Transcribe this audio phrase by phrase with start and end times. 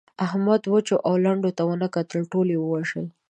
[0.25, 3.05] احمد وچو او لندو ته و نه کتل؛ ټول يې ووژل.